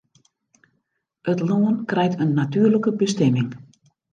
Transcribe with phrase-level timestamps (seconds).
[1.33, 3.51] It lân krijt in natuerlike bestimming.